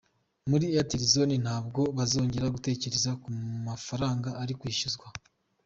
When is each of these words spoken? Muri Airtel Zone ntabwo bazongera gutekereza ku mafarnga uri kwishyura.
Muri 0.49 0.65
Airtel 0.69 1.03
Zone 1.13 1.35
ntabwo 1.45 1.81
bazongera 1.97 2.53
gutekereza 2.55 3.09
ku 3.21 3.27
mafarnga 3.65 4.29
uri 4.41 4.53
kwishyura. 4.59 5.07